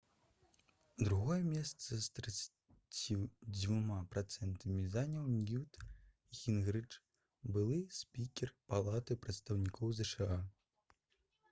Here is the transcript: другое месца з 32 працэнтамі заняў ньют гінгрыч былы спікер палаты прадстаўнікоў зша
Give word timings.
другое 1.07 1.35
месца 1.55 1.99
з 2.05 2.07
32 2.19 3.97
працэнтамі 4.15 4.87
заняў 4.95 5.29
ньют 5.35 5.79
гінгрыч 6.41 6.89
былы 7.53 7.79
спікер 8.01 8.55
палаты 8.75 9.21
прадстаўнікоў 9.25 9.97
зша 10.03 10.43